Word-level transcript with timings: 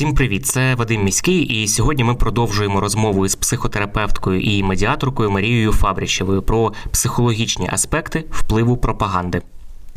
Всім 0.00 0.14
привіт! 0.14 0.46
Це 0.46 0.74
Вадим 0.74 1.04
Міський, 1.04 1.42
і 1.42 1.68
сьогодні 1.68 2.04
ми 2.04 2.14
продовжуємо 2.14 2.80
розмову 2.80 3.26
із 3.26 3.34
психотерапевткою 3.34 4.40
і 4.40 4.62
медіаторкою 4.62 5.30
Марією 5.30 5.72
Фабріщевою 5.72 6.42
про 6.42 6.72
психологічні 6.90 7.68
аспекти 7.72 8.24
впливу 8.30 8.76
пропаганди. 8.76 9.42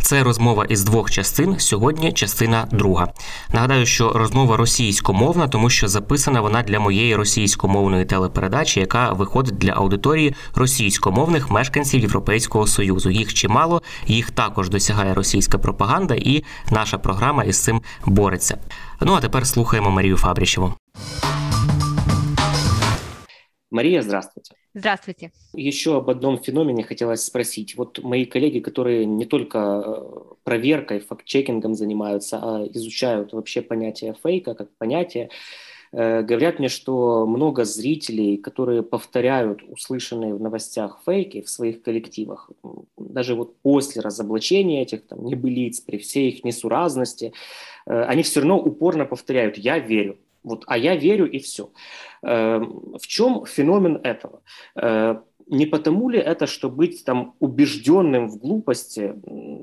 Це 0.05 0.23
розмова 0.23 0.65
із 0.65 0.85
двох 0.85 1.11
частин. 1.11 1.59
Сьогодні 1.59 2.13
частина 2.13 2.69
друга. 2.71 3.13
Нагадаю, 3.53 3.87
що 3.87 4.13
розмова 4.13 4.57
російськомовна, 4.57 5.49
тому 5.49 5.71
що 5.71 5.89
записана 5.89 6.41
вона 6.41 6.63
для 6.63 6.81
моєї 6.81 7.17
російськомовної 7.17 8.05
телепередачі, 8.05 8.81
яка 8.81 9.13
виходить 9.13 9.59
для 9.59 9.73
аудиторії 9.73 10.35
російськомовних 10.55 11.51
мешканців 11.51 12.01
Європейського 12.01 12.67
союзу. 12.67 13.11
Їх 13.11 13.35
чимало, 13.35 13.83
їх 14.07 14.31
також 14.31 14.69
досягає 14.69 15.15
російська 15.15 15.59
пропаганда, 15.59 16.15
і 16.15 16.45
наша 16.71 16.99
програма 16.99 17.45
із 17.45 17.63
цим 17.63 17.83
бореться. 18.07 18.59
Ну 19.01 19.15
а 19.15 19.21
тепер 19.21 19.47
слухаємо 19.47 19.91
Марію 19.91 20.17
Фабріщеву. 20.17 20.75
Мария, 23.75 24.03
здравствуйте. 24.03 24.55
Здравствуйте. 24.73 25.33
Еще 25.53 25.97
об 25.97 26.09
одном 26.09 26.39
феномене 26.39 26.85
хотелось 26.85 27.25
спросить. 27.25 27.77
Вот 27.77 28.01
мои 28.05 28.25
коллеги, 28.25 28.61
которые 28.61 29.05
не 29.05 29.25
только 29.25 29.83
э, 29.85 30.35
проверкой, 30.45 31.01
факт-чекингом 31.01 31.75
занимаются, 31.75 32.39
а 32.41 32.65
изучают 32.73 33.33
вообще 33.33 33.63
понятие 33.63 34.15
фейка 34.23 34.55
как 34.55 34.71
понятие, 34.79 35.31
э, 35.91 36.23
говорят 36.23 36.61
мне, 36.61 36.69
что 36.69 37.27
много 37.27 37.65
зрителей, 37.65 38.37
которые 38.37 38.85
повторяют 38.85 39.65
услышанные 39.65 40.37
в 40.37 40.41
новостях 40.41 41.01
фейки 41.05 41.43
в 41.43 41.51
своих 41.51 41.83
коллективах, 41.83 42.53
даже 42.97 43.35
вот 43.35 43.57
после 43.61 44.03
разоблачения 44.03 44.83
этих 44.83 45.05
там 45.05 45.25
небылиц, 45.25 45.81
при 45.81 45.97
всей 45.97 46.31
их 46.31 46.45
несуразности, 46.45 47.33
э, 47.87 48.05
они 48.05 48.23
все 48.23 48.39
равно 48.39 48.57
упорно 48.57 49.05
повторяют 49.05 49.59
«я 49.59 49.81
верю». 49.81 50.17
Вот, 50.45 50.65
а 50.67 50.79
я 50.79 50.95
верю 50.95 51.29
и 51.31 51.39
все. 51.39 51.71
В 52.23 53.07
чем 53.07 53.45
феномен 53.47 54.01
этого? 54.05 54.43
Э, 54.77 55.21
Не 55.47 55.67
потому 55.67 56.09
ли 56.11 56.19
это, 56.19 56.47
что 56.47 56.71
быть 56.71 57.05
там 57.05 57.35
убежденным 57.41 58.29
в 58.29 58.39
глупости 58.39 59.15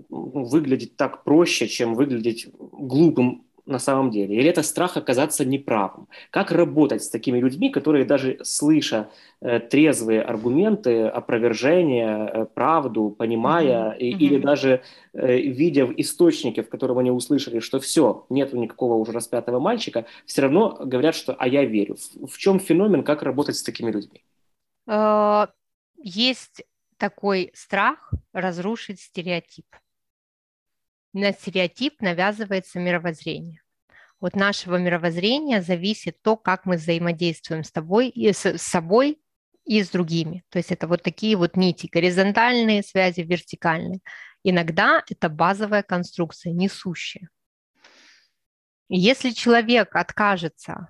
выглядит 0.09 0.95
так 0.95 1.23
проще, 1.23 1.67
чем 1.67 1.95
выглядеть 1.95 2.47
глупым 2.59 3.45
на 3.65 3.79
самом 3.79 4.11
деле? 4.11 4.35
Или 4.35 4.49
это 4.49 4.63
страх 4.63 4.97
оказаться 4.97 5.45
неправым? 5.45 6.07
Как 6.29 6.51
работать 6.51 7.03
с 7.03 7.09
такими 7.09 7.39
людьми, 7.39 7.69
которые 7.69 8.05
даже 8.05 8.39
слыша 8.43 9.09
э, 9.41 9.59
трезвые 9.59 10.21
аргументы, 10.21 11.03
опровержения, 11.03 12.25
э, 12.27 12.45
правду, 12.45 13.09
понимая, 13.17 13.91
и- 13.91 14.11
мгм. 14.11 14.23
или 14.25 14.37
даже 14.39 14.81
э, 15.13 15.37
видя 15.37 15.85
в 15.85 15.93
источнике, 15.97 16.63
в 16.63 16.69
котором 16.69 16.97
они 16.99 17.11
услышали, 17.11 17.59
что 17.59 17.79
все, 17.79 18.25
нету 18.29 18.57
никакого 18.57 18.95
уже 18.95 19.11
распятого 19.11 19.59
мальчика, 19.59 20.05
все 20.25 20.41
равно 20.43 20.77
говорят, 20.83 21.15
что 21.15 21.33
«а 21.33 21.47
я 21.47 21.65
верю». 21.65 21.95
В, 22.15 22.27
в 22.27 22.37
чем 22.37 22.59
феномен, 22.59 23.03
как 23.03 23.23
работать 23.23 23.55
с 23.55 23.63
такими 23.63 23.91
людьми? 23.91 24.23
Э, 24.87 25.47
Есть 25.97 26.63
такой 26.97 27.51
страх 27.53 28.11
разрушить 28.33 28.99
стереотип. 29.01 29.65
На 31.13 31.33
стереотип 31.33 32.01
навязывается 32.01 32.79
мировоззрение. 32.79 33.61
От 34.19 34.35
нашего 34.35 34.77
мировоззрения 34.77 35.61
зависит 35.61 36.21
то, 36.21 36.37
как 36.37 36.65
мы 36.65 36.75
взаимодействуем 36.75 37.63
с 37.63 37.71
тобой 37.71 38.09
и 38.09 38.31
с, 38.31 38.57
собой 38.57 39.19
и 39.65 39.81
с 39.81 39.89
другими. 39.89 40.43
То 40.49 40.59
есть 40.59 40.71
это 40.71 40.87
вот 40.87 41.03
такие 41.03 41.35
вот 41.35 41.57
нити, 41.57 41.89
горизонтальные 41.91 42.83
связи, 42.83 43.21
вертикальные. 43.21 43.99
Иногда 44.43 45.03
это 45.09 45.27
базовая 45.27 45.83
конструкция, 45.83 46.53
несущая. 46.53 47.29
Если 48.89 49.31
человек 49.31 49.95
откажется 49.95 50.89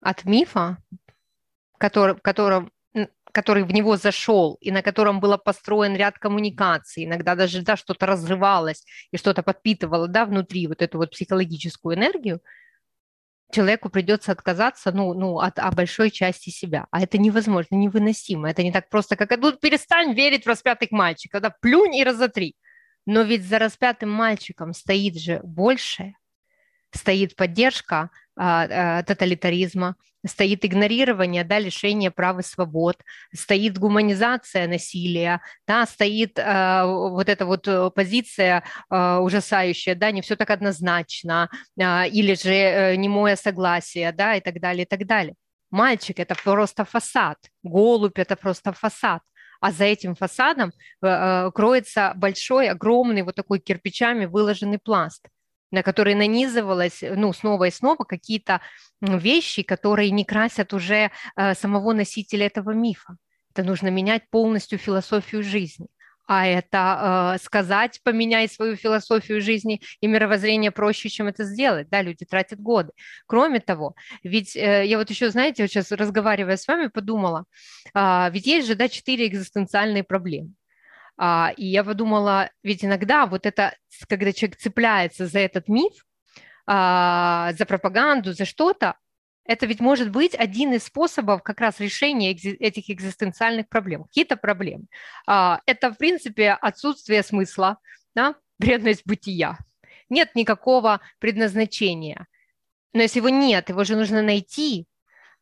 от 0.00 0.24
мифа, 0.24 0.78
который, 1.78 2.14
в 2.14 2.22
котором, 2.22 2.72
который 3.32 3.64
в 3.64 3.72
него 3.72 3.96
зашел 3.96 4.56
и 4.60 4.70
на 4.70 4.82
котором 4.82 5.20
был 5.20 5.36
построен 5.38 5.96
ряд 5.96 6.18
коммуникаций, 6.18 7.04
иногда 7.04 7.34
даже 7.34 7.62
да, 7.62 7.76
что-то 7.76 8.06
разрывалось 8.06 8.84
и 9.10 9.16
что-то 9.16 9.42
подпитывало 9.42 10.08
да, 10.08 10.26
внутри 10.26 10.66
вот 10.66 10.82
эту 10.82 10.98
вот 10.98 11.10
психологическую 11.10 11.96
энергию, 11.96 12.40
человеку 13.52 13.90
придется 13.90 14.32
отказаться 14.32 14.92
ну, 14.92 15.14
ну, 15.14 15.38
от 15.38 15.58
от 15.58 15.74
большой 15.74 16.10
части 16.10 16.50
себя. 16.50 16.86
А 16.90 17.02
это 17.02 17.18
невозможно, 17.18 17.74
невыносимо. 17.74 18.50
Это 18.50 18.62
не 18.62 18.72
так 18.72 18.88
просто, 18.88 19.16
как 19.16 19.36
«Ну, 19.38 19.52
перестань 19.52 20.14
верить 20.14 20.44
в 20.44 20.48
распятых 20.48 20.90
мальчиков, 20.90 21.42
да, 21.42 21.50
плюнь 21.50 21.96
и 21.96 22.04
разотри. 22.04 22.56
Но 23.06 23.22
ведь 23.22 23.44
за 23.44 23.58
распятым 23.58 24.10
мальчиком 24.10 24.72
стоит 24.72 25.18
же 25.18 25.40
большее, 25.42 26.14
стоит 26.92 27.34
поддержка 27.34 27.96
а, 27.96 28.10
а, 28.29 28.29
тоталитаризма, 28.40 29.96
стоит 30.26 30.64
игнорирование, 30.64 31.44
да, 31.44 31.58
лишение 31.58 32.10
прав 32.10 32.38
и 32.38 32.42
свобод, 32.42 32.96
стоит 33.34 33.78
гуманизация 33.78 34.68
насилия, 34.68 35.40
да, 35.66 35.86
стоит 35.86 36.38
а, 36.38 36.86
вот 36.86 37.28
эта 37.28 37.46
вот 37.46 37.66
э, 37.66 37.90
позиция 37.90 38.62
а, 38.88 39.20
ужасающая, 39.20 39.94
да, 39.94 40.10
не 40.10 40.20
все 40.22 40.36
так 40.36 40.50
однозначно, 40.50 41.48
а, 41.80 42.06
или 42.06 42.34
же 42.34 42.52
э, 42.52 42.96
немое 42.96 43.36
согласие, 43.36 44.12
да, 44.12 44.36
и 44.36 44.40
так 44.40 44.60
далее, 44.60 44.84
и 44.84 44.88
так 44.88 45.06
далее. 45.06 45.34
Мальчик– 45.70 46.18
это 46.20 46.34
просто 46.34 46.84
фасад, 46.84 47.38
голубь– 47.62 48.12
это 48.18 48.36
просто 48.36 48.72
фасад, 48.72 49.22
а 49.60 49.72
за 49.72 49.84
этим 49.84 50.14
фасадом 50.14 50.72
э, 51.02 51.06
э, 51.06 51.50
кроется 51.54 52.12
большой, 52.16 52.68
огромный 52.68 53.22
вот 53.22 53.36
такой 53.36 53.58
кирпичами 53.60 54.26
выложенный 54.26 54.78
пласт– 54.78 55.26
на 55.70 55.82
который 55.82 56.14
нанизывалось, 56.14 57.02
ну, 57.02 57.32
снова 57.32 57.64
и 57.64 57.70
снова 57.70 58.04
какие-то 58.04 58.60
вещи, 59.00 59.62
которые 59.62 60.10
не 60.10 60.24
красят 60.24 60.72
уже 60.72 61.10
э, 61.36 61.54
самого 61.54 61.92
носителя 61.92 62.46
этого 62.46 62.70
мифа. 62.70 63.16
Это 63.54 63.64
нужно 63.64 63.88
менять 63.88 64.28
полностью 64.30 64.78
философию 64.78 65.42
жизни. 65.42 65.88
А 66.32 66.46
это 66.46 67.34
э, 67.34 67.44
сказать, 67.44 68.00
поменяй 68.04 68.48
свою 68.48 68.76
философию 68.76 69.40
жизни 69.40 69.80
и 70.00 70.06
мировоззрение 70.06 70.70
проще, 70.70 71.08
чем 71.08 71.26
это 71.26 71.42
сделать. 71.42 71.88
Да, 71.88 72.02
люди 72.02 72.24
тратят 72.24 72.60
годы. 72.60 72.92
Кроме 73.26 73.58
того, 73.58 73.96
ведь 74.22 74.54
э, 74.54 74.86
я 74.86 74.98
вот 74.98 75.10
еще, 75.10 75.30
знаете, 75.30 75.64
вот 75.64 75.70
сейчас 75.70 75.90
разговаривая 75.90 76.56
с 76.56 76.68
вами, 76.68 76.86
подумала, 76.86 77.46
а, 77.94 78.30
ведь 78.32 78.46
есть 78.46 78.68
же, 78.68 78.76
да, 78.76 78.88
четыре 78.88 79.26
экзистенциальные 79.26 80.04
проблемы. 80.04 80.52
А, 81.22 81.52
и 81.54 81.66
я 81.66 81.84
подумала, 81.84 82.50
ведь 82.62 82.82
иногда 82.82 83.26
вот 83.26 83.44
это, 83.44 83.76
когда 84.08 84.32
человек 84.32 84.56
цепляется 84.58 85.26
за 85.26 85.40
этот 85.40 85.68
миф, 85.68 85.92
а, 86.66 87.52
за 87.52 87.66
пропаганду, 87.66 88.32
за 88.32 88.46
что-то, 88.46 88.96
это 89.44 89.66
ведь 89.66 89.80
может 89.80 90.10
быть 90.10 90.34
один 90.34 90.72
из 90.72 90.84
способов 90.84 91.42
как 91.42 91.60
раз 91.60 91.78
решения 91.78 92.32
этих 92.32 92.88
экзистенциальных 92.88 93.68
проблем. 93.68 94.04
Какие-то 94.04 94.36
проблемы. 94.36 94.86
А, 95.26 95.60
это, 95.66 95.92
в 95.92 95.98
принципе, 95.98 96.52
отсутствие 96.52 97.22
смысла, 97.22 97.76
да, 98.14 98.34
бредность 98.58 99.02
бытия. 99.04 99.58
Нет 100.08 100.34
никакого 100.34 101.02
предназначения. 101.18 102.28
Но 102.94 103.02
если 103.02 103.18
его 103.18 103.28
нет, 103.28 103.68
его 103.68 103.84
же 103.84 103.94
нужно 103.94 104.22
найти, 104.22 104.86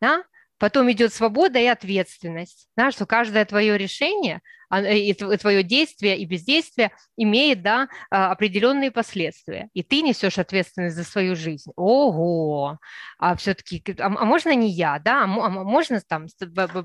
да, 0.01 0.25
Потом 0.59 0.91
идет 0.91 1.15
свобода 1.15 1.59
и 1.59 1.67
ответственность, 1.67 2.69
да, 2.77 2.91
что 2.91 3.07
каждое 3.07 3.45
твое 3.45 3.79
решение 3.79 4.41
а, 4.69 4.83
и 4.83 5.13
тв- 5.13 5.39
твое 5.39 5.63
действие 5.63 6.19
и 6.19 6.25
бездействие 6.25 6.91
имеет 7.17 7.63
да, 7.63 7.89
а, 8.11 8.33
определенные 8.33 8.91
последствия. 8.91 9.69
И 9.73 9.85
ты 9.85 10.03
несешь 10.03 10.39
ответственность 10.39 10.97
за 10.97 11.05
свою 11.05 11.37
жизнь. 11.37 11.71
Ого! 11.77 12.79
А 13.19 13.37
все-таки, 13.37 13.83
а, 13.99 14.07
а 14.07 14.25
можно 14.25 14.53
не 14.55 14.71
я, 14.71 14.99
да? 14.99 15.23
А, 15.25 15.27
можно 15.27 16.01
там 16.01 16.27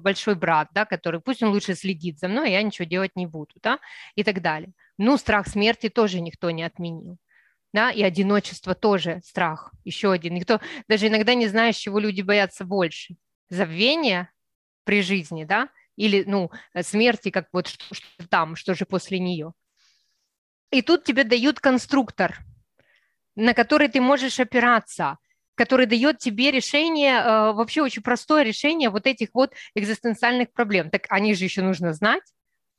большой 0.02 0.36
брат, 0.36 0.70
да, 0.74 0.86
который 0.86 1.20
пусть 1.20 1.42
он 1.42 1.50
лучше 1.50 1.74
следит 1.74 2.20
за 2.20 2.28
мной, 2.28 2.52
я 2.52 2.62
ничего 2.62 2.86
делать 2.86 3.16
не 3.16 3.26
буду, 3.26 3.56
да, 3.64 3.80
и 4.16 4.24
так 4.24 4.42
далее. 4.42 4.72
Ну, 5.00 5.18
страх 5.18 5.48
смерти 5.48 5.90
тоже 5.90 6.22
никто 6.22 6.52
не 6.52 6.64
отменил. 6.64 7.18
Да, 7.74 7.90
и 7.90 8.04
одиночество 8.04 8.76
тоже 8.76 9.22
страх, 9.26 9.72
еще 9.84 10.12
один. 10.12 10.36
Никто 10.36 10.62
даже 10.88 11.08
иногда 11.08 11.34
не 11.34 11.48
знает, 11.48 11.76
чего 11.76 11.98
люди 11.98 12.22
боятся 12.22 12.66
больше 12.66 13.16
забвения 13.54 14.32
при 14.84 15.02
жизни, 15.02 15.46
да, 15.46 15.70
или, 15.96 16.24
ну, 16.26 16.52
смерти, 16.82 17.30
как 17.32 17.48
вот 17.54 17.68
что, 17.68 17.94
что 17.94 18.28
там, 18.30 18.56
что 18.56 18.74
же 18.74 18.86
после 18.86 19.20
нее. 19.20 19.54
И 20.72 20.82
тут 20.82 21.04
тебе 21.04 21.24
дают 21.24 21.60
конструктор, 21.60 22.40
на 23.36 23.54
который 23.54 23.88
ты 23.90 24.02
можешь 24.02 24.40
опираться. 24.40 25.18
который 25.56 25.86
дает 25.86 26.18
тебе 26.18 26.50
решение, 26.50 27.14
э, 27.20 27.54
вообще 27.54 27.84
очень 27.84 28.02
простое 28.02 28.42
решение 28.44 28.90
вот 28.90 29.06
этих 29.06 29.30
вот 29.36 29.54
экзистенциальных 29.76 30.52
проблем. 30.52 30.90
Так 30.90 31.06
они 31.10 31.36
же 31.36 31.44
еще 31.44 31.62
нужно 31.62 31.94
знать. 31.94 32.24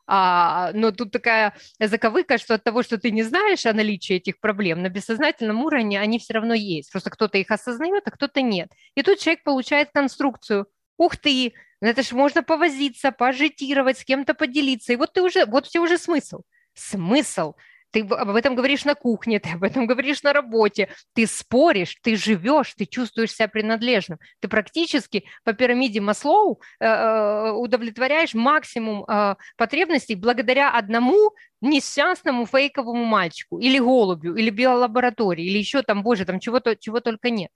А, 0.07 0.71
но 0.75 0.91
тут 0.93 1.13
такая 1.13 1.55
заковыка, 1.81 2.39
что 2.39 2.55
от 2.55 2.65
того, 2.65 2.83
что 2.83 2.99
ты 2.99 3.11
не 3.11 3.23
знаешь 3.23 3.67
о 3.67 3.73
наличии 3.73 4.17
этих 4.17 4.39
проблем, 4.41 4.83
на 4.83 4.89
бессознательном 4.89 5.65
уровне 5.65 6.01
они 6.01 6.19
все 6.19 6.35
равно 6.35 6.55
есть. 6.55 6.91
Просто 6.93 7.11
кто-то 7.11 7.39
их 7.39 7.51
осознает, 7.51 8.03
а 8.07 8.11
кто-то 8.11 8.43
нет. 8.43 8.71
И 8.95 9.03
тут 9.03 9.19
человек 9.19 9.43
получает 9.45 9.91
конструкцию. 9.93 10.67
Ух 10.97 11.17
ты, 11.17 11.55
ну 11.81 11.89
это 11.89 12.03
же 12.03 12.15
можно 12.15 12.43
повозиться, 12.43 13.13
пожитировать, 13.13 13.99
с 13.99 14.05
кем-то 14.05 14.35
поделиться. 14.35 14.93
И 14.93 14.97
вот 14.97 15.13
ты 15.13 15.23
уже, 15.23 15.47
вот 15.47 15.67
все 15.67 15.81
уже 15.81 15.99
смысл. 15.99 16.43
Смысл 16.75 17.55
ты 17.95 18.01
об 18.01 18.35
этом 18.35 18.57
говоришь 18.57 18.85
на 18.85 18.97
кухне, 18.97 19.39
ты 19.45 19.51
об 19.51 19.63
этом 19.63 19.87
говоришь 19.87 20.23
на 20.23 20.33
работе, 20.33 20.89
ты 21.15 21.27
споришь, 21.27 21.97
ты 22.03 22.17
живешь, 22.17 22.75
ты 22.75 22.87
чувствуешь 22.87 23.33
себя 23.33 23.49
принадлежным. 23.49 24.19
Ты 24.41 24.49
практически 24.49 25.25
по 25.45 25.53
пирамиде 25.53 26.01
Маслоу 26.01 26.61
э, 26.81 26.85
э, 26.85 27.53
удовлетворяешь 27.53 28.35
максимум 28.35 29.05
э, 29.05 29.37
потребностей 29.57 30.17
благодаря 30.17 30.73
одному 30.73 31.35
несчастному 31.61 32.47
фейковому 32.47 33.05
мальчику 33.05 33.61
или 33.61 33.79
голубю, 33.79 34.35
или 34.35 34.51
биолаборатории, 34.51 35.47
или 35.47 35.59
еще 35.59 35.83
там, 35.83 36.03
боже, 36.03 36.25
там 36.25 36.41
чего-то, 36.41 36.77
чего 36.77 37.01
только 37.01 37.31
нет. 37.31 37.53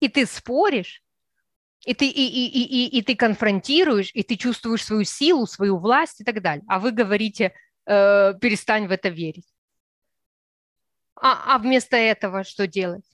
И 0.00 0.08
ты 0.08 0.26
споришь, 0.26 1.02
и 1.84 1.94
ты, 1.94 2.06
и, 2.06 2.10
и, 2.10 2.46
и, 2.46 2.62
и, 2.62 2.98
и 2.98 3.02
ты 3.02 3.16
конфронтируешь, 3.16 4.10
и 4.14 4.22
ты 4.22 4.36
чувствуешь 4.36 4.84
свою 4.84 5.02
силу, 5.02 5.46
свою 5.46 5.78
власть 5.78 6.20
и 6.20 6.24
так 6.24 6.40
далее. 6.40 6.64
А 6.68 6.78
вы 6.78 6.92
говорите, 6.92 7.52
э, 7.86 8.34
перестань 8.40 8.86
в 8.86 8.92
это 8.92 9.08
верить. 9.08 9.51
А, 11.24 11.54
а 11.54 11.58
вместо 11.58 11.96
этого 11.96 12.42
что 12.42 12.66
делать? 12.66 13.04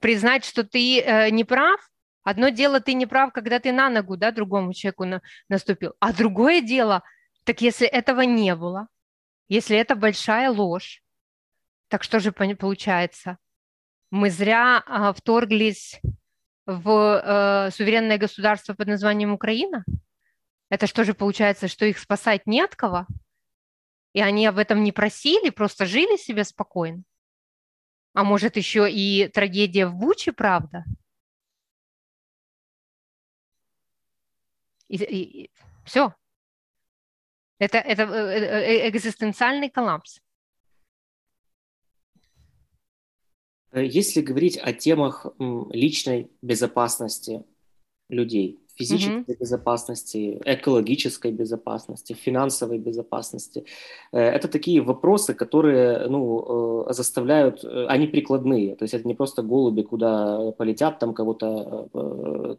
Признать, 0.00 0.44
что 0.44 0.64
ты 0.64 1.00
э, 1.00 1.30
не 1.30 1.44
прав? 1.44 1.80
Одно 2.24 2.48
дело, 2.48 2.80
ты 2.80 2.94
не 2.94 3.06
прав, 3.06 3.32
когда 3.32 3.60
ты 3.60 3.70
на 3.70 3.88
ногу 3.88 4.16
да, 4.16 4.32
другому 4.32 4.74
человеку 4.74 5.04
на, 5.04 5.22
наступил. 5.48 5.94
А 6.00 6.12
другое 6.12 6.62
дело, 6.62 7.04
так 7.44 7.60
если 7.60 7.86
этого 7.86 8.22
не 8.22 8.56
было, 8.56 8.88
если 9.48 9.76
это 9.76 9.94
большая 9.94 10.50
ложь, 10.50 11.00
так 11.86 12.02
что 12.02 12.18
же 12.18 12.32
получается? 12.32 13.38
Мы 14.10 14.30
зря 14.30 14.82
э, 14.84 15.12
вторглись 15.16 16.00
в 16.66 16.90
э, 16.90 17.70
суверенное 17.70 18.18
государство 18.18 18.74
под 18.74 18.88
названием 18.88 19.32
Украина? 19.32 19.84
Это 20.70 20.88
что 20.88 21.04
же 21.04 21.14
получается, 21.14 21.68
что 21.68 21.86
их 21.86 22.00
спасать 22.00 22.48
не 22.48 22.62
от 22.62 22.74
кого? 22.74 23.06
И 24.16 24.20
они 24.22 24.46
об 24.46 24.56
этом 24.56 24.82
не 24.82 24.92
просили, 24.92 25.50
просто 25.50 25.84
жили 25.84 26.16
себе 26.16 26.42
спокойно. 26.44 27.02
А 28.14 28.24
может, 28.24 28.56
еще 28.56 28.90
и 28.90 29.28
трагедия 29.28 29.86
в 29.86 29.94
Буче, 29.94 30.32
правда? 30.32 30.86
И, 34.88 34.96
и, 34.96 35.42
и, 35.42 35.50
все. 35.84 36.14
Это, 37.58 37.76
это 37.76 38.04
э, 38.04 38.06
э, 38.06 38.86
э, 38.86 38.88
экзистенциальный 38.88 39.68
коллапс. 39.68 40.22
Если 43.74 44.22
говорить 44.22 44.56
о 44.56 44.72
темах 44.72 45.26
личной 45.38 46.30
безопасности 46.40 47.44
людей, 48.08 48.65
физической 48.76 49.32
mm-hmm. 49.32 49.40
безопасности, 49.40 50.40
экологической 50.44 51.32
безопасности, 51.32 52.12
финансовой 52.12 52.78
безопасности. 52.78 53.64
Э, 54.12 54.20
это 54.20 54.48
такие 54.48 54.80
вопросы, 54.80 55.34
которые 55.34 56.06
ну, 56.08 56.84
э, 56.88 56.92
заставляют, 56.92 57.64
э, 57.64 57.86
они 57.88 58.06
прикладные, 58.06 58.76
то 58.76 58.84
есть 58.84 58.94
это 58.94 59.08
не 59.08 59.14
просто 59.14 59.42
голуби, 59.42 59.82
куда 59.82 60.52
полетят, 60.58 60.98
там 60.98 61.14
кого-то 61.14 61.88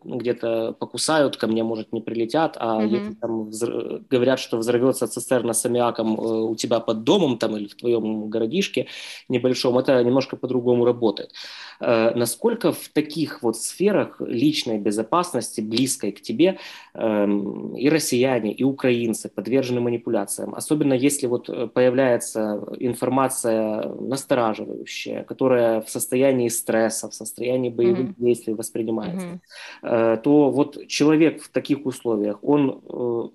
где-то 0.03 0.73
покусают, 0.79 1.37
ко 1.37 1.47
мне, 1.47 1.63
может, 1.63 1.93
не 1.93 2.01
прилетят, 2.01 2.57
а 2.59 2.81
mm-hmm. 2.81 2.87
если 2.87 3.13
там 3.13 3.49
взр... 3.49 4.01
говорят, 4.09 4.39
что 4.39 4.57
взорвется 4.57 5.07
цистерна 5.07 5.53
с 5.53 5.65
аммиаком 5.65 6.19
у 6.19 6.55
тебя 6.55 6.79
под 6.79 7.03
домом 7.03 7.37
там 7.37 7.55
или 7.57 7.67
в 7.67 7.75
твоем 7.75 8.29
городишке 8.29 8.87
небольшом, 9.29 9.77
это 9.77 10.03
немножко 10.03 10.35
по-другому 10.35 10.85
работает. 10.85 11.31
Насколько 11.79 12.71
в 12.71 12.89
таких 12.89 13.43
вот 13.43 13.57
сферах 13.57 14.19
личной 14.19 14.79
безопасности, 14.79 15.61
близкой 15.61 16.06
близкой 16.07 16.12
к 16.12 16.21
тебе, 16.21 16.57
эм, 16.94 17.75
и 17.75 17.89
россияне, 17.89 18.51
и 18.51 18.63
украинцы 18.63 19.30
подвержены 19.30 19.81
манипуляциям. 19.81 20.54
Особенно 20.56 20.94
если 20.94 21.27
вот 21.27 21.50
э, 21.50 21.68
появляется 21.68 22.59
информация 22.80 23.83
настораживающая, 24.01 25.24
которая 25.24 25.81
в 25.81 25.89
состоянии 25.89 26.50
стресса, 26.50 27.07
в 27.07 27.13
состоянии 27.13 27.69
боевых 27.69 28.09
mm-hmm. 28.09 28.25
действий 28.25 28.54
воспринимается, 28.54 29.39
mm-hmm. 29.83 30.21
то 30.21 30.51
вот 30.51 30.88
человек 30.88 31.42
в 31.42 31.50
таких 31.50 31.86
условиях, 31.86 32.38
он 32.44 32.81
э, 32.89 33.30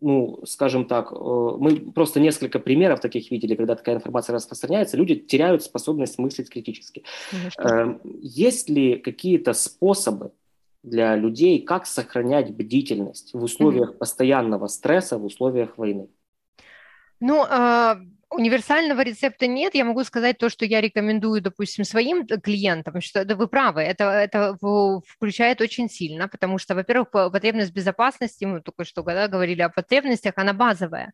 ну, 0.00 0.40
скажем 0.44 0.84
так, 0.84 1.12
мы 1.12 1.92
просто 1.94 2.20
несколько 2.20 2.58
примеров 2.58 3.00
таких 3.00 3.30
видели, 3.30 3.56
когда 3.56 3.74
такая 3.74 3.96
информация 3.96 4.34
распространяется, 4.34 4.96
люди 4.96 5.14
теряют 5.14 5.62
способность 5.62 6.18
мыслить 6.18 6.50
критически. 6.50 7.02
Конечно. 7.30 7.62
Эм, 7.62 8.00
есть 8.22 8.70
ли 8.70 8.96
какие-то 8.96 9.54
способы 9.54 10.30
для 10.82 11.16
людей, 11.16 11.62
как 11.62 11.86
сохранять 11.86 12.54
бдительность 12.54 13.34
в 13.34 13.42
условиях 13.42 13.92
mm-hmm. 13.92 13.98
постоянного 13.98 14.66
стресса, 14.68 15.18
в 15.18 15.24
условиях 15.24 15.76
войны? 15.78 16.08
Ну, 17.20 17.44
э, 17.44 17.96
универсального 18.30 19.00
рецепта 19.00 19.46
нет. 19.46 19.74
Я 19.74 19.84
могу 19.84 20.04
сказать 20.04 20.38
то, 20.38 20.48
что 20.48 20.64
я 20.64 20.80
рекомендую, 20.80 21.40
допустим, 21.42 21.84
своим 21.84 22.26
клиентам, 22.26 23.00
что 23.00 23.24
да, 23.24 23.34
вы 23.34 23.48
правы, 23.48 23.80
это, 23.82 24.04
это 24.04 24.56
включает 25.06 25.60
очень 25.60 25.88
сильно, 25.88 26.28
потому 26.28 26.58
что, 26.58 26.74
во-первых, 26.74 27.10
потребность 27.10 27.72
безопасности, 27.72 28.44
мы 28.44 28.60
только 28.60 28.84
что 28.84 29.02
когда 29.02 29.28
говорили 29.28 29.62
о 29.62 29.68
потребностях, 29.68 30.34
она 30.36 30.52
базовая. 30.52 31.12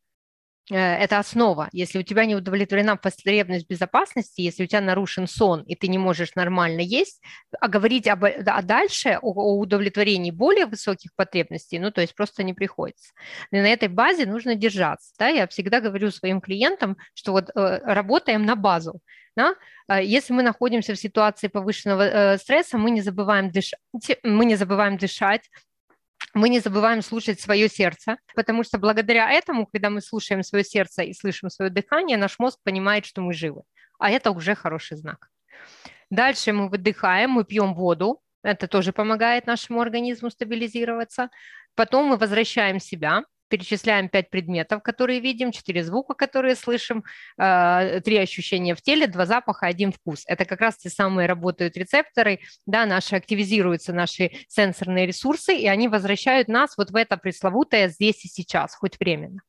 Э, 0.70 0.76
это 0.76 1.18
основа. 1.18 1.68
Если 1.72 1.98
у 1.98 2.02
тебя 2.02 2.24
не 2.24 2.34
удовлетворена 2.34 2.96
потребность 2.96 3.68
безопасности, 3.68 4.40
если 4.40 4.64
у 4.64 4.66
тебя 4.66 4.80
нарушен 4.80 5.26
сон, 5.26 5.62
и 5.62 5.74
ты 5.74 5.88
не 5.88 5.98
можешь 5.98 6.34
нормально 6.34 6.80
есть, 6.80 7.20
а 7.60 7.68
говорить 7.68 8.08
об, 8.08 8.24
а 8.24 8.62
дальше 8.62 9.18
о, 9.20 9.32
о 9.32 9.58
удовлетворении 9.58 10.30
более 10.30 10.66
высоких 10.66 11.14
потребностей, 11.14 11.78
ну, 11.78 11.90
то 11.90 12.00
есть 12.00 12.14
просто 12.14 12.42
не 12.42 12.54
приходится. 12.54 13.12
И 13.50 13.56
на 13.56 13.66
этой 13.66 13.88
базе 13.88 14.26
нужно 14.26 14.54
держаться. 14.54 15.12
Да? 15.18 15.28
Я 15.28 15.46
всегда 15.48 15.80
говорю 15.80 16.10
своим 16.10 16.40
клиентам, 16.40 16.96
что 17.14 17.32
вот 17.32 17.50
э, 17.54 17.78
работаем 17.84 18.46
на 18.46 18.56
базу. 18.56 19.00
Да? 19.36 19.56
А 19.86 20.00
если 20.00 20.32
мы 20.32 20.42
находимся 20.42 20.94
в 20.94 20.98
ситуации 20.98 21.48
повышенного 21.48 22.02
э, 22.02 22.38
стресса, 22.38 22.78
мы 22.78 22.90
не 22.90 23.02
забываем 23.02 23.50
дышать, 23.50 23.80
мы 24.22 24.46
не 24.46 24.56
забываем 24.56 24.96
дышать, 24.96 25.50
мы 26.32 26.48
не 26.48 26.60
забываем 26.60 27.02
слушать 27.02 27.40
свое 27.40 27.68
сердце, 27.68 28.16
потому 28.34 28.64
что 28.64 28.78
благодаря 28.78 29.30
этому, 29.30 29.66
когда 29.66 29.90
мы 29.90 30.00
слушаем 30.00 30.42
свое 30.42 30.64
сердце 30.64 31.02
и 31.02 31.12
слышим 31.12 31.50
свое 31.50 31.70
дыхание, 31.70 32.16
наш 32.16 32.38
мозг 32.38 32.58
понимает, 32.64 33.04
что 33.04 33.20
мы 33.20 33.32
живы. 33.34 33.62
А 33.98 34.10
это 34.10 34.30
уже 34.30 34.54
хороший 34.54 34.96
знак. 34.96 35.28
Дальше 36.10 36.52
мы 36.52 36.68
выдыхаем, 36.68 37.30
мы 37.30 37.44
пьем 37.44 37.74
воду, 37.74 38.20
это 38.42 38.68
тоже 38.68 38.92
помогает 38.92 39.46
нашему 39.46 39.80
организму 39.80 40.30
стабилизироваться. 40.30 41.30
Потом 41.74 42.06
мы 42.06 42.16
возвращаем 42.16 42.78
себя, 42.78 43.24
перечисляем 43.48 44.08
пять 44.08 44.30
предметов, 44.30 44.82
которые 44.82 45.20
видим, 45.20 45.52
четыре 45.52 45.84
звука, 45.84 46.14
которые 46.14 46.56
слышим, 46.56 47.04
а, 47.36 48.00
три 48.00 48.16
ощущения 48.16 48.74
в 48.74 48.82
теле, 48.82 49.06
два 49.06 49.26
запаха, 49.26 49.66
один 49.66 49.92
вкус. 49.92 50.24
Это 50.26 50.44
как 50.44 50.60
раз 50.60 50.76
те 50.76 50.90
самые 50.90 51.26
работают 51.26 51.76
рецепторы, 51.76 52.40
да, 52.66 52.86
наши 52.86 53.16
активизируются 53.16 53.92
наши 53.92 54.32
сенсорные 54.48 55.06
ресурсы, 55.06 55.54
и 55.54 55.66
они 55.66 55.88
возвращают 55.88 56.48
нас 56.48 56.76
вот 56.76 56.90
в 56.90 56.96
это 56.96 57.16
пресловутое 57.16 57.88
здесь 57.88 58.24
и 58.24 58.28
сейчас, 58.28 58.74
хоть 58.74 58.98
временно. 58.98 59.40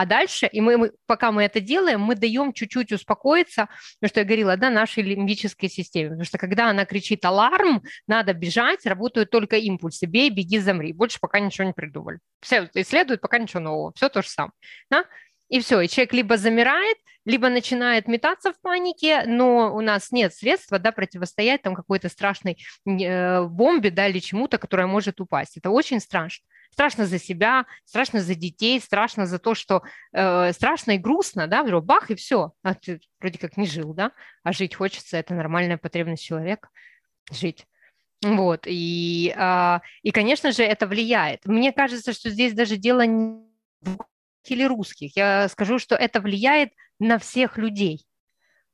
А 0.00 0.06
дальше, 0.06 0.46
и 0.46 0.62
мы, 0.62 0.78
мы, 0.78 0.92
пока 1.04 1.30
мы 1.30 1.42
это 1.42 1.60
делаем, 1.60 2.00
мы 2.00 2.14
даем 2.14 2.54
чуть-чуть 2.54 2.90
успокоиться, 2.90 3.68
потому 4.00 4.08
что 4.08 4.20
я 4.20 4.24
говорила, 4.24 4.56
да, 4.56 4.70
нашей 4.70 5.02
лимбической 5.02 5.68
системе, 5.68 6.08
потому 6.08 6.24
что 6.24 6.38
когда 6.38 6.70
она 6.70 6.86
кричит 6.86 7.22
аларм, 7.22 7.82
надо 8.06 8.32
бежать, 8.32 8.86
работают 8.86 9.30
только 9.30 9.58
импульсы, 9.58 10.06
бей, 10.06 10.30
беги, 10.30 10.58
замри, 10.58 10.94
больше 10.94 11.18
пока 11.20 11.38
ничего 11.38 11.66
не 11.66 11.74
придумали. 11.74 12.18
Все 12.40 12.70
исследуют, 12.72 13.20
пока 13.20 13.36
ничего 13.36 13.60
нового, 13.60 13.92
все 13.94 14.08
то 14.08 14.22
же 14.22 14.30
самое. 14.30 14.54
Да? 14.90 15.04
И 15.50 15.60
все, 15.60 15.82
и 15.82 15.88
человек 15.88 16.14
либо 16.14 16.38
замирает, 16.38 16.96
либо 17.26 17.50
начинает 17.50 18.08
метаться 18.08 18.54
в 18.54 18.60
панике, 18.62 19.24
но 19.26 19.76
у 19.76 19.82
нас 19.82 20.12
нет 20.12 20.34
средства 20.34 20.78
да, 20.78 20.92
противостоять 20.92 21.60
там 21.60 21.74
какой-то 21.74 22.08
страшной 22.08 22.56
э, 22.86 23.42
бомбе 23.42 23.90
да, 23.90 24.08
или 24.08 24.18
чему-то, 24.18 24.56
которая 24.56 24.86
может 24.86 25.20
упасть. 25.20 25.58
Это 25.58 25.68
очень 25.68 26.00
страшно. 26.00 26.42
Страшно 26.70 27.06
за 27.06 27.18
себя, 27.18 27.66
страшно 27.84 28.20
за 28.20 28.34
детей, 28.34 28.80
страшно 28.80 29.26
за 29.26 29.38
то, 29.38 29.54
что 29.54 29.82
э, 30.12 30.52
страшно 30.52 30.92
и 30.92 30.98
грустно, 30.98 31.46
да, 31.46 31.62
вдруг 31.62 31.84
бах, 31.84 32.10
и 32.10 32.14
все. 32.14 32.52
А 32.62 32.74
ты 32.74 33.00
вроде 33.20 33.38
как 33.38 33.56
не 33.56 33.66
жил, 33.66 33.92
да, 33.94 34.12
а 34.42 34.52
жить 34.52 34.74
хочется, 34.74 35.16
это 35.18 35.34
нормальная 35.34 35.78
потребность 35.78 36.24
человека, 36.24 36.68
жить. 37.30 37.66
Вот, 38.22 38.66
и, 38.66 39.34
э, 39.36 39.80
и, 40.02 40.10
конечно 40.12 40.52
же, 40.52 40.62
это 40.62 40.86
влияет. 40.86 41.46
Мне 41.46 41.72
кажется, 41.72 42.12
что 42.12 42.30
здесь 42.30 42.52
даже 42.54 42.76
дело 42.76 43.06
не 43.06 43.42
в 43.82 43.98
или 44.46 44.64
русских. 44.64 45.16
Я 45.16 45.48
скажу, 45.48 45.78
что 45.78 45.94
это 45.96 46.20
влияет 46.20 46.72
на 46.98 47.18
всех 47.18 47.58
людей. 47.58 48.06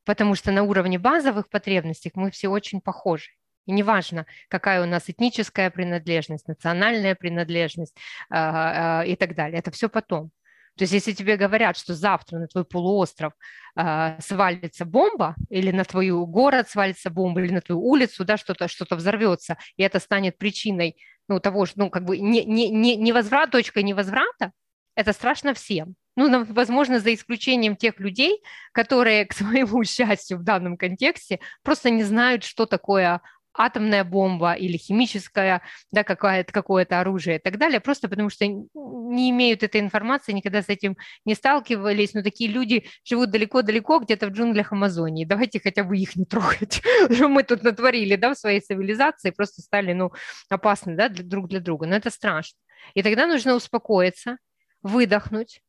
потому 0.07 0.37
что 0.37 0.53
на 0.53 0.63
уровне 0.63 0.99
базовых 0.99 1.51
потребностей 1.51 2.13
мы 2.15 2.31
все 2.31 2.49
очень 2.49 2.81
похожи. 2.81 3.31
И 3.67 3.73
неважно, 3.73 4.27
какая 4.49 4.83
у 4.83 4.87
нас 4.87 5.05
этническая 5.09 5.71
принадлежность, 5.71 6.49
национальная 6.49 7.15
принадлежность 7.15 7.97
э, 8.31 8.37
э, 8.37 9.09
и 9.09 9.17
так 9.17 9.35
далее, 9.35 9.59
это 9.59 9.71
все 9.71 9.89
потом. 9.89 10.31
То 10.77 10.83
есть 10.83 10.93
если 10.93 11.13
тебе 11.13 11.37
говорят, 11.37 11.77
что 11.77 11.95
завтра 11.95 12.39
на 12.39 12.49
твой 12.49 12.65
полуостров 12.65 13.33
э, 13.77 14.21
свалится 14.21 14.85
бомба, 14.85 15.35
или 15.49 15.71
на 15.71 15.85
твой 15.85 16.11
город 16.11 16.69
свалится 16.69 17.11
бомба, 17.11 17.41
или 17.41 17.53
на 17.53 17.61
твою 17.61 17.81
улицу, 17.81 18.25
да, 18.25 18.37
что-то 18.37 18.69
что 18.69 18.87
взорвется, 18.95 19.57
и 19.77 19.83
это 19.83 19.99
станет 20.01 20.39
причиной 20.39 20.97
ну, 21.29 21.41
того, 21.41 21.67
что, 21.67 21.81
ну, 21.81 21.91
как 21.91 22.05
бы 22.05 22.19
не, 22.19 22.45
не, 22.45 22.71
не, 22.71 22.97
не 22.97 23.13
возврат, 23.13 23.51
точка 23.51 23.83
невозврата, 23.83 24.53
это 24.95 25.13
страшно 25.13 25.55
всем. 25.55 25.95
Ну, 26.17 26.45
возможно, 26.47 26.99
за 26.99 27.13
исключением 27.13 27.77
тех 27.77 28.01
людей, 28.01 28.43
которые, 28.73 29.27
к 29.27 29.35
своему 29.35 29.85
счастью 29.85 30.39
в 30.39 30.43
данном 30.43 30.77
контексте, 30.77 31.41
просто 31.63 31.91
не 31.91 32.05
знают, 32.05 32.45
что 32.45 32.67
такое 32.67 33.21
атомная 33.57 34.05
бомба 34.05 34.53
или 34.53 34.77
химическое, 34.77 35.63
да, 35.91 36.05
какое-то, 36.05 36.53
какое-то 36.53 37.01
оружие 37.01 37.37
и 37.37 37.39
так 37.39 37.59
далее, 37.59 37.81
просто 37.81 38.09
потому 38.09 38.31
что 38.31 38.47
не 38.47 39.31
имеют 39.31 39.63
этой 39.63 39.81
информации, 39.81 40.33
никогда 40.33 40.63
с 40.63 40.69
этим 40.69 40.97
не 41.25 41.35
сталкивались, 41.35 42.15
но 42.15 42.23
такие 42.23 42.51
люди 42.51 42.87
живут 43.05 43.31
далеко-далеко, 43.31 44.01
где-то 44.01 44.29
в 44.29 44.31
джунглях 44.31 44.73
Амазонии, 44.73 45.25
давайте 45.25 45.61
хотя 45.61 45.85
бы 45.85 45.97
их 45.97 46.17
не 46.17 46.25
трогать, 46.25 46.83
мы 47.11 47.43
тут 47.43 47.63
натворили, 47.63 48.17
да, 48.17 48.35
в 48.35 48.39
своей 48.39 48.61
цивилизации, 48.61 49.31
просто 49.31 49.63
стали, 49.63 49.93
ну, 49.93 50.13
опасны, 50.49 50.97
да, 50.97 51.09
для, 51.09 51.25
друг 51.25 51.49
для 51.49 51.61
друга, 51.61 51.87
но 51.87 51.97
это 51.97 52.11
страшно. 52.11 52.59
И 52.95 53.03
тогда 53.03 53.27
нужно 53.27 53.55
успокоиться, 53.55 54.39
выдохнуть, 54.83 55.61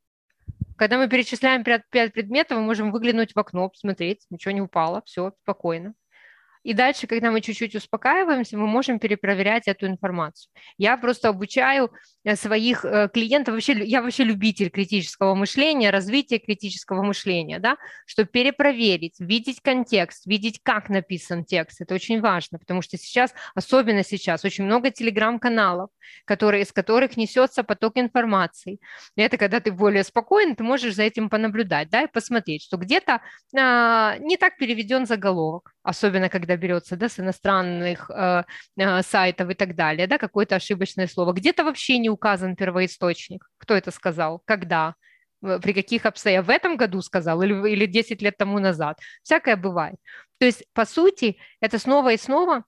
когда 0.77 0.99
мы 0.99 1.09
перечисляем 1.09 1.63
пять 1.63 1.83
предметов, 1.89 2.59
мы 2.59 2.63
можем 2.63 2.91
выглянуть 2.91 3.33
в 3.33 3.39
окно, 3.39 3.67
посмотреть, 3.67 4.25
ничего 4.29 4.51
не 4.51 4.61
упало, 4.61 5.01
все, 5.05 5.33
спокойно. 5.41 5.95
И 6.67 6.73
дальше, 6.73 7.07
когда 7.07 7.31
мы 7.31 7.39
чуть-чуть 7.39 7.75
успокаиваемся, 7.75 8.57
мы 8.57 8.67
можем 8.67 8.99
перепроверять 8.99 9.69
эту 9.69 9.87
информацию. 9.87 10.51
Я 10.77 10.97
просто 10.97 11.29
обучаю 11.29 11.93
э, 12.25 12.35
своих 12.35 12.83
э, 12.83 13.07
клиентов, 13.07 13.53
вообще, 13.53 13.85
я 13.85 14.01
вообще 14.01 14.25
любитель 14.25 14.69
критического 14.69 15.33
мышления, 15.33 15.91
развития 15.91 16.39
критического 16.39 17.03
мышления, 17.03 17.59
да, 17.59 17.77
чтобы 18.05 18.27
перепроверить, 18.27 19.15
видеть 19.19 19.61
контекст, 19.61 20.25
видеть, 20.25 20.59
как 20.61 20.89
написан 20.89 21.45
текст. 21.45 21.79
Это 21.79 21.95
очень 21.95 22.19
важно, 22.19 22.59
потому 22.59 22.81
что 22.81 22.97
сейчас, 22.97 23.33
особенно 23.55 24.03
сейчас, 24.03 24.43
очень 24.43 24.65
много 24.65 24.91
телеграм-каналов, 24.91 25.89
которые, 26.25 26.63
из 26.63 26.73
которых 26.73 27.15
несется 27.15 27.63
поток 27.63 27.93
информации. 27.95 28.81
И 29.15 29.21
это 29.21 29.37
когда 29.37 29.61
ты 29.61 29.71
более 29.71 30.03
спокоен, 30.03 30.53
ты 30.57 30.65
можешь 30.65 30.95
за 30.95 31.03
этим 31.03 31.29
понаблюдать, 31.29 31.89
да, 31.89 32.01
и 32.01 32.07
посмотреть, 32.07 32.63
что 32.63 32.75
где-то 32.75 33.21
а, 33.55 34.17
не 34.17 34.35
так 34.35 34.57
переведен 34.57 35.05
заголовок, 35.05 35.71
особенно 35.87 36.27
когда 36.27 36.57
берется 36.57 36.97
да, 36.97 37.07
с 37.07 37.17
иностранных 37.17 38.09
э, 38.09 38.43
э, 38.77 39.01
сайтов 39.03 39.49
и 39.49 39.53
так 39.53 39.73
далее, 39.73 40.05
да, 40.05 40.17
какое-то 40.17 40.55
ошибочное 40.55 41.07
слово. 41.07 41.31
Где-то 41.31 41.63
вообще 41.63 41.97
не 41.97 42.09
указан 42.09 42.57
первоисточник. 42.57 43.47
Кто 43.57 43.73
это 43.73 43.91
сказал? 43.91 44.41
Когда? 44.43 44.95
При 45.41 45.71
каких 45.71 46.05
обстоятельствах? 46.05 46.47
В 46.47 46.57
этом 46.57 46.75
году 46.75 47.01
сказал 47.01 47.41
или, 47.41 47.69
или 47.69 47.85
10 47.85 48.21
лет 48.21 48.37
тому 48.37 48.59
назад? 48.59 48.99
Всякое 49.23 49.55
бывает. 49.55 49.95
То 50.39 50.45
есть, 50.45 50.65
по 50.73 50.85
сути, 50.85 51.37
это 51.61 51.79
снова 51.79 52.11
и 52.11 52.17
снова 52.17 52.65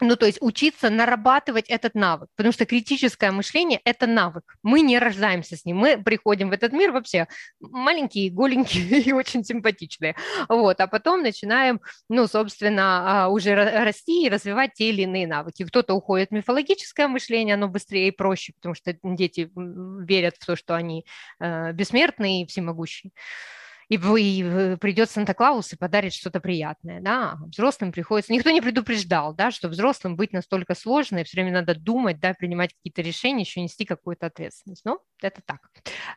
ну, 0.00 0.16
то 0.16 0.26
есть 0.26 0.38
учиться 0.40 0.90
нарабатывать 0.90 1.68
этот 1.68 1.94
навык, 1.94 2.28
потому 2.36 2.52
что 2.52 2.66
критическое 2.66 3.30
мышление– 3.30 3.80
это 3.84 4.06
навык. 4.06 4.56
Мы 4.62 4.80
не 4.82 4.98
рождаемся 4.98 5.56
с 5.56 5.64
ним, 5.64 5.78
мы 5.78 6.02
приходим 6.02 6.50
в 6.50 6.52
этот 6.52 6.72
мир 6.72 6.92
вообще 6.92 7.28
маленькие, 7.60 8.30
голенькие 8.30 9.00
и 9.02 9.12
очень 9.12 9.44
симпатичные, 9.44 10.14
вот, 10.48 10.80
а 10.80 10.86
потом 10.86 11.22
начинаем, 11.22 11.80
ну, 12.08 12.26
собственно, 12.26 13.24
а, 13.24 13.28
уже 13.28 13.54
расти 13.54 14.26
и 14.26 14.28
развивать 14.28 14.74
те 14.74 14.90
или 14.90 15.02
иные 15.02 15.26
навыки. 15.26 15.64
Кто-то 15.64 15.94
уходит 15.94 16.30
в 16.30 16.34
мифологическое 16.34 17.08
мышление, 17.08 17.54
оно 17.54 17.68
быстрее 17.68 18.08
и 18.08 18.12
проще, 18.12 18.52
потому 18.54 18.74
что 18.74 18.96
дети 19.02 19.50
верят 19.54 20.36
в 20.38 20.44
то, 20.44 20.56
что 20.56 20.74
они 20.74 21.06
э, 21.40 21.72
бессмертные 21.72 22.42
и 22.42 22.46
всемогущие 22.46 23.12
и, 23.88 23.96
и 23.96 24.76
придет 24.76 25.10
Санта-Клаус 25.10 25.72
и 25.72 25.76
подарит 25.76 26.12
что-то 26.12 26.40
приятное, 26.40 27.00
да, 27.00 27.32
а 27.32 27.46
взрослым 27.46 27.92
приходится, 27.92 28.32
никто 28.32 28.50
не 28.50 28.60
предупреждал, 28.60 29.34
да, 29.34 29.50
что 29.50 29.68
взрослым 29.68 30.16
быть 30.16 30.32
настолько 30.32 30.74
сложно, 30.74 31.18
и 31.18 31.24
все 31.24 31.40
время 31.40 31.52
надо 31.60 31.74
думать, 31.74 32.20
да, 32.20 32.34
принимать 32.34 32.74
какие-то 32.74 33.02
решения, 33.02 33.42
еще 33.42 33.60
нести 33.60 33.84
какую-то 33.84 34.26
ответственность, 34.26 34.84
но 34.84 35.00
это 35.22 35.40
так. 35.44 35.60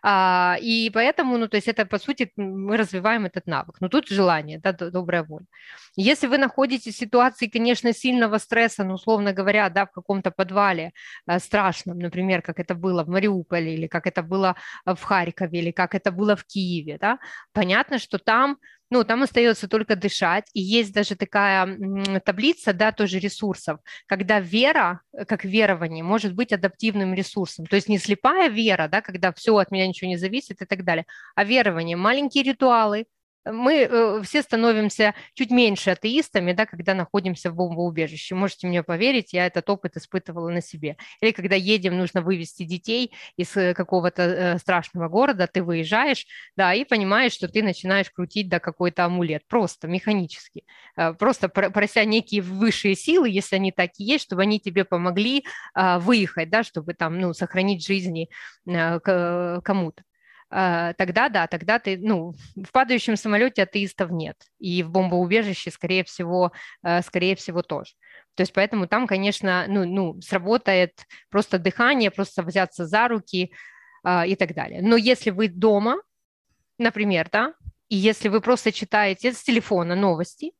А, 0.01 0.57
и 0.61 0.89
поэтому, 0.89 1.37
ну, 1.37 1.47
то 1.47 1.57
есть 1.57 1.67
это, 1.67 1.85
по 1.85 1.99
сути, 1.99 2.31
мы 2.35 2.77
развиваем 2.77 3.25
этот 3.25 3.47
навык, 3.47 3.77
но 3.81 3.89
тут 3.89 4.07
желание, 4.07 4.59
да, 4.59 4.73
добрая 4.73 5.23
воля. 5.23 5.45
Если 5.95 6.27
вы 6.27 6.37
находитесь 6.37 6.95
в 6.95 6.97
ситуации, 6.97 7.47
конечно, 7.47 7.93
сильного 7.93 8.37
стресса, 8.37 8.83
ну, 8.83 8.95
условно 8.95 9.33
говоря, 9.33 9.69
да, 9.69 9.85
в 9.85 9.91
каком-то 9.91 10.31
подвале 10.31 10.91
э, 11.27 11.39
страшном, 11.39 11.99
например, 11.99 12.41
как 12.41 12.59
это 12.59 12.75
было 12.75 13.03
в 13.03 13.09
Мариуполе, 13.09 13.73
или 13.75 13.87
как 13.87 14.07
это 14.07 14.23
было 14.23 14.55
в 14.85 15.01
Харькове, 15.01 15.59
или 15.59 15.71
как 15.71 15.95
это 15.95 16.11
было 16.11 16.35
в 16.35 16.45
Киеве, 16.45 16.97
да, 16.99 17.19
понятно, 17.59 17.99
что 17.99 18.19
там 18.19 18.57
ну, 18.91 19.03
там 19.03 19.21
остается 19.21 19.67
только 19.67 19.95
дышать. 19.95 20.45
И 20.53 20.61
есть 20.61 20.93
даже 20.93 21.15
такая 21.15 21.77
таблица, 22.25 22.73
да, 22.73 22.91
тоже 22.91 23.19
ресурсов, 23.19 23.79
когда 24.07 24.39
вера, 24.39 25.01
э, 25.13 25.25
как 25.25 25.45
верование, 25.45 26.03
может 26.03 26.33
быть 26.33 26.53
адаптивным 26.53 27.13
ресурсом. 27.13 27.65
То 27.65 27.75
есть 27.75 27.89
не 27.89 27.99
слепая 27.99 28.49
вера, 28.49 28.87
да, 28.87 29.01
когда 29.01 29.31
все 29.33 29.57
от 29.57 29.71
меня 29.71 29.87
ничего 29.87 30.07
не 30.07 30.17
зависит 30.17 30.61
и 30.61 30.65
так 30.65 30.83
далее, 30.85 31.05
а 31.35 31.43
верование, 31.43 31.97
маленькие 31.97 32.43
ритуалы, 32.43 33.05
мы 33.45 33.87
э, 33.89 34.21
все 34.23 34.41
становимся 34.41 35.15
чуть 35.33 35.51
меньше 35.51 35.91
атеистами, 35.91 36.51
да, 36.53 36.65
когда 36.65 36.93
находимся 36.93 37.51
в 37.51 37.55
бомбоубежище. 37.55 38.35
Можете 38.35 38.67
мне 38.67 38.83
поверить, 38.83 39.33
я 39.33 39.45
этот 39.47 39.69
опыт 39.69 39.97
испытывала 39.97 40.49
на 40.49 40.61
себе. 40.61 40.97
Или 41.21 41.31
когда 41.31 41.55
едем, 41.55 41.97
нужно 41.97 42.21
вывести 42.21 42.63
детей 42.63 43.13
из 43.37 43.55
э, 43.55 43.73
какого-то 43.73 44.21
э, 44.21 44.57
страшного 44.57 45.07
города, 45.07 45.47
ты 45.47 45.63
выезжаешь, 45.63 46.25
да, 46.55 46.73
и 46.73 46.83
понимаешь, 46.83 47.33
что 47.33 47.47
ты 47.47 47.63
начинаешь 47.63 48.09
крутить, 48.09 48.49
да, 48.49 48.59
какой-то 48.59 49.05
амулет, 49.05 49.43
просто 49.47 49.87
механически, 49.87 50.63
просто 51.17 51.49
прося 51.49 52.03
некие 52.05 52.41
высшие 52.41 52.95
силы, 52.95 53.29
если 53.29 53.55
они 53.55 53.71
такие 53.71 54.13
есть, 54.13 54.25
чтобы 54.25 54.41
они 54.41 54.59
тебе 54.59 54.85
помогли 54.85 55.45
выехать, 55.75 56.49
да, 56.49 56.63
чтобы 56.63 56.93
там, 56.93 57.19
ну, 57.19 57.33
сохранить 57.33 57.85
жизни 57.85 58.29
кому-то. 58.65 60.03
А, 60.51 60.93
тогда 60.93 61.29
да, 61.29 61.47
тогда 61.47 61.77
ты, 61.79 61.97
ну, 61.97 62.33
в 62.55 62.71
падающем 62.71 63.15
самолете 63.15 63.63
атеистов 63.63 64.09
нет, 64.09 64.35
и 64.57 64.81
в 64.81 64.89
бомбоубежище, 64.89 65.69
скорее 65.69 66.03
всего, 66.03 66.51
э, 66.83 67.01
скорее 67.03 67.35
всего, 67.35 67.61
тоже. 67.61 67.93
То 68.35 68.41
есть 68.41 68.53
поэтому 68.53 68.87
там, 68.87 69.05
конечно, 69.05 69.65
ну, 69.67 69.85
ну, 69.85 70.19
сработает 70.21 71.05
просто 71.29 71.59
дыхание, 71.59 72.09
просто 72.09 72.41
взяться 72.41 72.85
за 72.85 73.07
руки 73.07 73.51
а, 74.03 74.25
и 74.25 74.35
так 74.35 74.55
далее. 74.55 74.81
Но 74.81 74.95
если 74.95 75.29
вы 75.29 75.49
дома, 75.49 75.97
например, 76.77 77.29
да, 77.31 77.53
и 77.89 77.95
если 77.95 78.29
вы 78.29 78.41
просто 78.41 78.71
читаете 78.71 79.33
с 79.33 79.43
телефона 79.43 79.95
новости, 79.95 80.53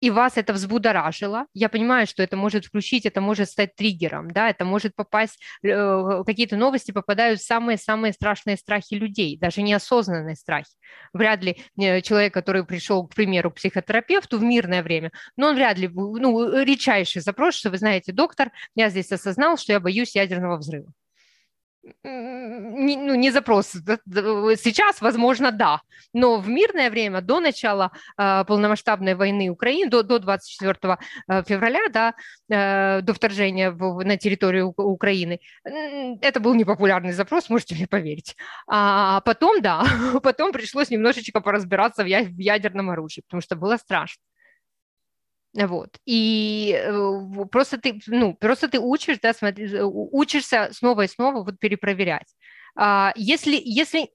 и 0.00 0.10
вас 0.10 0.36
это 0.36 0.52
взбудоражило, 0.52 1.46
я 1.54 1.68
понимаю, 1.68 2.06
что 2.06 2.22
это 2.22 2.36
может 2.36 2.66
включить, 2.66 3.06
это 3.06 3.20
может 3.20 3.48
стать 3.48 3.74
триггером, 3.74 4.30
да, 4.30 4.50
это 4.50 4.64
может 4.64 4.94
попасть, 4.94 5.40
э, 5.62 6.22
какие-то 6.26 6.56
новости 6.56 6.92
попадают 6.92 7.40
в 7.40 7.44
самые-самые 7.44 8.12
страшные 8.12 8.56
страхи 8.56 8.94
людей, 8.94 9.38
даже 9.38 9.62
неосознанные 9.62 10.36
страхи. 10.36 10.70
Вряд 11.12 11.42
ли 11.42 11.56
э, 11.78 12.00
человек, 12.02 12.34
который 12.34 12.64
пришел, 12.64 13.06
к 13.06 13.14
примеру, 13.14 13.50
к 13.50 13.56
психотерапевту 13.56 14.38
в 14.38 14.42
мирное 14.42 14.82
время, 14.82 15.12
но 15.36 15.48
он 15.48 15.56
вряд 15.56 15.78
ли, 15.78 15.88
ну, 15.88 16.62
редчайший 16.62 17.22
запрос, 17.22 17.54
что 17.54 17.70
вы 17.70 17.78
знаете, 17.78 18.12
доктор, 18.12 18.50
я 18.74 18.90
здесь 18.90 19.12
осознал, 19.12 19.56
что 19.56 19.72
я 19.72 19.80
боюсь 19.80 20.14
ядерного 20.14 20.56
взрыва 20.56 20.92
не, 22.02 22.96
ну, 22.96 23.14
не 23.14 23.30
запрос. 23.30 23.68
Сейчас, 23.68 25.00
возможно, 25.00 25.52
да, 25.52 25.80
но 26.12 26.38
в 26.38 26.48
мирное 26.48 26.90
время, 26.90 27.20
до 27.20 27.40
начала 27.40 27.92
э, 28.18 28.44
полномасштабной 28.44 29.14
войны 29.14 29.50
Украины, 29.50 29.90
до, 29.90 30.02
до 30.02 30.18
24 30.18 30.98
э, 31.28 31.42
февраля, 31.44 31.88
да, 31.90 32.14
э, 32.48 33.02
до 33.02 33.14
вторжения 33.14 33.70
в, 33.70 34.04
на 34.04 34.16
территорию 34.16 34.74
Украины, 34.76 35.40
это 35.64 36.40
был 36.40 36.54
непопулярный 36.54 37.12
запрос, 37.12 37.50
можете 37.50 37.74
мне 37.74 37.86
поверить. 37.86 38.36
А 38.66 39.20
потом, 39.20 39.62
да, 39.62 39.84
потом 40.22 40.52
пришлось 40.52 40.90
немножечко 40.90 41.40
поразбираться 41.40 42.02
в, 42.02 42.06
в 42.06 42.38
ядерном 42.38 42.90
оружии, 42.90 43.22
потому 43.22 43.40
что 43.40 43.56
было 43.56 43.76
страшно. 43.76 44.22
Вот. 45.64 45.98
И 46.04 46.78
э, 46.78 47.46
просто 47.50 47.78
ты, 47.78 47.98
ну, 48.06 48.34
просто 48.34 48.68
ты 48.68 48.78
учишь, 48.78 49.18
да, 49.22 49.32
смотри, 49.32 49.80
учишься 49.80 50.68
снова 50.72 51.02
и 51.02 51.08
снова 51.08 51.42
вот 51.42 51.58
перепроверять. 51.58 52.34
А, 52.76 53.12
если, 53.16 53.60
если, 53.64 54.10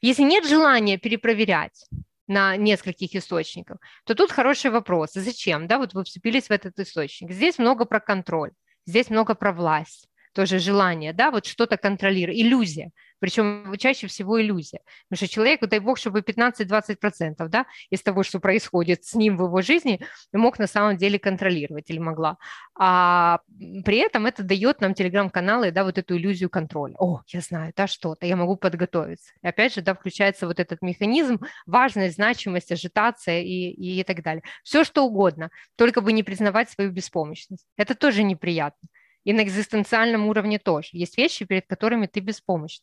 если 0.00 0.22
нет 0.22 0.46
желания 0.46 0.96
перепроверять 0.96 1.84
на 2.26 2.56
нескольких 2.56 3.14
источниках, 3.14 3.78
то 4.04 4.14
тут 4.14 4.32
хороший 4.32 4.70
вопрос. 4.70 5.10
Зачем? 5.12 5.66
Да, 5.66 5.78
вот 5.78 5.92
вы 5.92 6.04
вцепились 6.04 6.46
в 6.48 6.50
этот 6.50 6.78
источник. 6.78 7.30
Здесь 7.30 7.58
много 7.58 7.84
про 7.84 8.00
контроль, 8.00 8.52
здесь 8.86 9.10
много 9.10 9.34
про 9.34 9.52
власть, 9.52 10.08
тоже 10.32 10.58
желание, 10.58 11.12
да, 11.12 11.30
вот 11.30 11.44
что-то 11.44 11.76
контролировать, 11.76 12.38
иллюзия, 12.38 12.90
причем 13.18 13.74
чаще 13.78 14.06
всего 14.06 14.40
иллюзия, 14.40 14.80
потому 15.08 15.16
что 15.16 15.28
человек, 15.28 15.60
дай 15.66 15.80
бог, 15.80 15.98
чтобы 15.98 16.20
15-20% 16.20 17.48
да, 17.48 17.66
из 17.90 18.02
того, 18.02 18.22
что 18.22 18.40
происходит 18.40 19.04
с 19.04 19.14
ним 19.14 19.36
в 19.36 19.44
его 19.44 19.62
жизни, 19.62 20.00
мог 20.32 20.58
на 20.58 20.66
самом 20.66 20.96
деле 20.96 21.18
контролировать 21.18 21.90
или 21.90 21.98
могла. 21.98 22.38
А 22.78 23.40
при 23.84 23.98
этом 23.98 24.26
это 24.26 24.42
дает 24.42 24.80
нам 24.80 24.94
телеграм-каналы, 24.94 25.70
да, 25.70 25.84
вот 25.84 25.98
эту 25.98 26.16
иллюзию 26.16 26.50
контроля. 26.50 26.94
О, 26.98 27.22
я 27.28 27.40
знаю, 27.40 27.72
да, 27.76 27.86
что-то, 27.86 28.26
я 28.26 28.36
могу 28.36 28.56
подготовиться. 28.56 29.32
И 29.42 29.46
опять 29.46 29.74
же, 29.74 29.82
да, 29.82 29.94
включается 29.94 30.46
вот 30.46 30.60
этот 30.60 30.82
механизм, 30.82 31.40
важность, 31.66 32.14
значимость, 32.14 32.72
ажитация 32.72 33.42
и, 33.42 33.70
и 33.70 34.04
так 34.04 34.22
далее. 34.22 34.42
Все, 34.62 34.84
что 34.84 35.04
угодно, 35.04 35.50
только 35.76 36.00
бы 36.00 36.12
не 36.12 36.22
признавать 36.22 36.70
свою 36.70 36.90
беспомощность. 36.90 37.66
Это 37.76 37.94
тоже 37.94 38.22
неприятно. 38.22 38.88
И 39.24 39.32
на 39.32 39.42
экзистенциальном 39.42 40.26
уровне 40.26 40.58
тоже. 40.58 40.88
Есть 40.92 41.18
вещи, 41.18 41.44
перед 41.44 41.66
которыми 41.66 42.06
ты 42.06 42.20
беспомощен. 42.20 42.82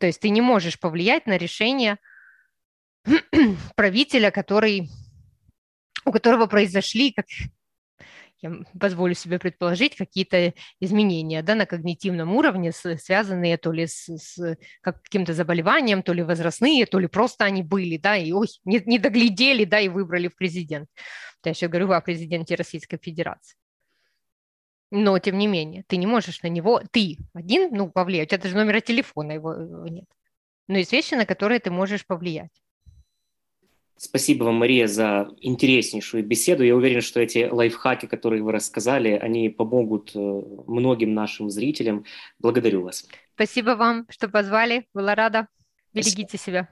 То 0.00 0.06
есть 0.06 0.20
ты 0.20 0.28
не 0.28 0.40
можешь 0.40 0.78
повлиять 0.78 1.26
на 1.26 1.36
решение 1.36 1.98
правителя, 3.76 4.30
который, 4.30 4.88
у 6.04 6.12
которого 6.12 6.46
произошли, 6.46 7.12
как 7.12 7.26
я 8.44 8.52
позволю 8.78 9.14
себе 9.14 9.38
предположить, 9.38 9.96
какие-то 9.96 10.52
изменения 10.78 11.42
да, 11.42 11.54
на 11.54 11.64
когнитивном 11.64 12.34
уровне, 12.34 12.72
связанные 12.72 13.56
то 13.56 13.72
ли 13.72 13.86
с, 13.86 14.06
с 14.06 14.56
каким-то 14.82 15.32
заболеванием, 15.32 16.02
то 16.02 16.12
ли 16.12 16.22
возрастные, 16.22 16.84
то 16.84 16.98
ли 16.98 17.06
просто 17.06 17.46
они 17.46 17.62
были, 17.62 17.96
да, 17.96 18.16
и 18.16 18.32
ой, 18.32 18.48
не, 18.64 18.82
не 18.84 18.98
доглядели, 18.98 19.64
да, 19.64 19.80
и 19.80 19.88
выбрали 19.88 20.28
в 20.28 20.36
президент. 20.36 20.88
Я 21.42 21.52
еще 21.52 21.68
говорю 21.68 21.90
о 21.92 22.00
президенте 22.00 22.54
Российской 22.54 22.98
Федерации. 22.98 23.56
Но, 24.96 25.18
тем 25.18 25.38
не 25.38 25.48
менее, 25.48 25.82
ты 25.88 25.96
не 25.96 26.06
можешь 26.06 26.40
на 26.42 26.46
него, 26.46 26.80
ты 26.92 27.18
один, 27.32 27.68
ну, 27.72 27.90
повлиять, 27.90 28.28
у 28.28 28.30
тебя 28.30 28.42
даже 28.42 28.54
номера 28.54 28.80
телефона 28.80 29.32
его, 29.32 29.52
его 29.52 29.88
нет. 29.88 30.04
Но 30.68 30.78
есть 30.78 30.92
вещи, 30.92 31.14
на 31.14 31.26
которые 31.26 31.58
ты 31.58 31.72
можешь 31.72 32.06
повлиять. 32.06 32.52
Спасибо 33.96 34.44
вам, 34.44 34.54
Мария, 34.54 34.86
за 34.86 35.28
интереснейшую 35.40 36.24
беседу. 36.24 36.62
Я 36.62 36.76
уверен, 36.76 37.00
что 37.00 37.18
эти 37.18 37.48
лайфхаки, 37.50 38.06
которые 38.06 38.44
вы 38.44 38.52
рассказали, 38.52 39.10
они 39.10 39.48
помогут 39.48 40.12
э, 40.14 40.18
многим 40.68 41.12
нашим 41.12 41.50
зрителям. 41.50 42.04
Благодарю 42.38 42.82
вас. 42.82 43.04
Спасибо 43.34 43.70
вам, 43.70 44.06
что 44.10 44.28
позвали. 44.28 44.86
Была 44.94 45.16
рада. 45.16 45.48
Берегите 45.92 46.38
себя. 46.38 46.68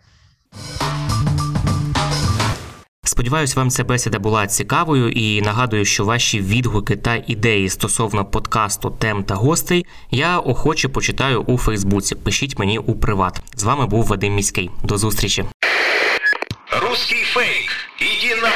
Сподіваюсь, 3.04 3.56
вам 3.56 3.71
ця 3.71 3.85
бесіда 3.85 4.18
була 4.18 4.47
цікавою 4.47 5.09
і 5.09 5.40
нагадую, 5.42 5.85
що 5.85 6.04
ваші 6.04 6.40
відгуки 6.40 6.97
та 6.97 7.23
ідеї 7.26 7.68
стосовно 7.68 8.25
подкасту, 8.25 8.97
тем 8.99 9.25
та 9.25 9.35
гостей 9.35 9.87
я 10.11 10.38
охоче 10.38 10.88
почитаю 10.88 11.40
у 11.42 11.59
Фейсбуці. 11.59 12.14
Пишіть 12.14 12.59
мені 12.59 12.78
у 12.78 12.94
приват. 12.94 13.40
З 13.56 13.62
вами 13.62 13.87
був 13.87 14.06
Вадим 14.06 14.35
Міський. 14.35 14.71
До 14.85 14.99
зустрічі. 14.99 15.44
Русский 16.82 17.23
фейк. 17.23 17.71
Иди 18.00 18.40
на... 18.42 18.50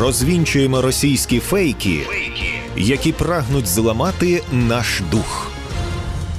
Розвінчуємо 0.00 0.82
російські 0.82 1.40
фейки, 1.40 2.00
Фейки. 2.08 2.60
які 2.76 3.12
прагнуть 3.12 3.66
зламати 3.66 4.42
наш 4.52 5.00
дух. 5.10 5.50